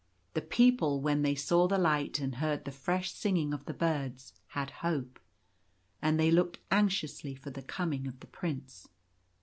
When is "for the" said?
7.35-7.61